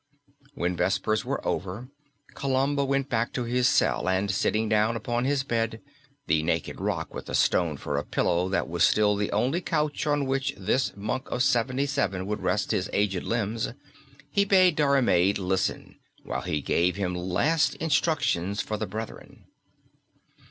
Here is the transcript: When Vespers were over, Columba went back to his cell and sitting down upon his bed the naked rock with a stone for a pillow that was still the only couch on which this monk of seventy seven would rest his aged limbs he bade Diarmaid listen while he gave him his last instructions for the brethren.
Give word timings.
When 0.55 0.75
Vespers 0.75 1.23
were 1.23 1.47
over, 1.47 1.89
Columba 2.33 2.83
went 2.83 3.07
back 3.07 3.31
to 3.33 3.43
his 3.43 3.67
cell 3.69 4.09
and 4.09 4.31
sitting 4.31 4.67
down 4.67 4.95
upon 4.95 5.25
his 5.25 5.43
bed 5.43 5.79
the 6.25 6.41
naked 6.41 6.81
rock 6.81 7.13
with 7.13 7.29
a 7.29 7.35
stone 7.35 7.77
for 7.77 7.97
a 7.97 8.03
pillow 8.03 8.49
that 8.49 8.67
was 8.67 8.83
still 8.83 9.15
the 9.15 9.31
only 9.31 9.61
couch 9.61 10.07
on 10.07 10.25
which 10.25 10.55
this 10.57 10.91
monk 10.97 11.29
of 11.29 11.43
seventy 11.43 11.85
seven 11.85 12.25
would 12.25 12.41
rest 12.41 12.71
his 12.71 12.89
aged 12.91 13.21
limbs 13.21 13.73
he 14.31 14.43
bade 14.43 14.75
Diarmaid 14.75 15.37
listen 15.37 15.99
while 16.23 16.41
he 16.41 16.61
gave 16.61 16.95
him 16.95 17.13
his 17.13 17.23
last 17.23 17.75
instructions 17.75 18.59
for 18.59 18.77
the 18.77 18.87
brethren. 18.87 19.45